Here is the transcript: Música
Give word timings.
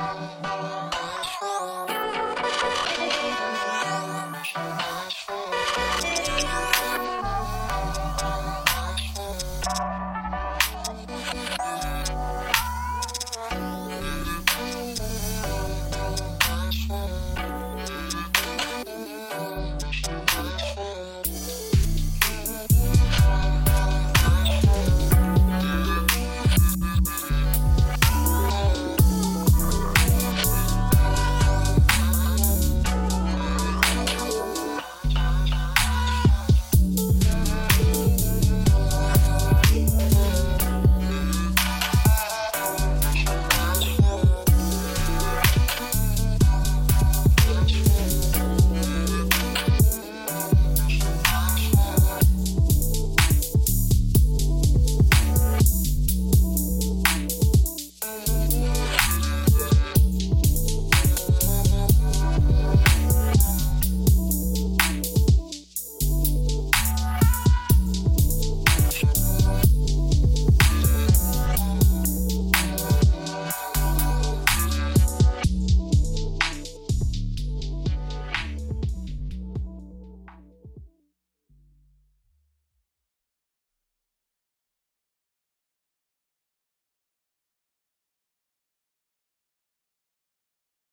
Música 0.00 0.49